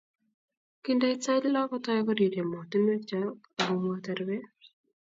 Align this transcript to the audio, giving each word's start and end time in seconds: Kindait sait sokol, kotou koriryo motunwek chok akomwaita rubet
Kindait 0.83 1.19
sait 1.25 1.41
sokol, 1.43 1.69
kotou 1.69 2.01
koriryo 2.07 2.43
motunwek 2.51 3.01
chok 3.09 3.35
akomwaita 3.61 4.11
rubet 4.17 4.57